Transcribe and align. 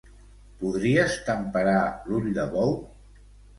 Podries 0.61 1.19
temperar 1.29 1.77
l'ull 2.09 2.35
de 2.41 2.49
bou? 2.57 2.77